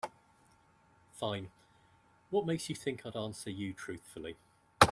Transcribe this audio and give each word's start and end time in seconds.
Fine, 1.13 1.49
what 2.31 2.47
makes 2.47 2.69
you 2.69 2.75
think 2.75 3.05
I'd 3.05 3.15
answer 3.15 3.51
you 3.51 3.71
truthfully? 3.71 4.35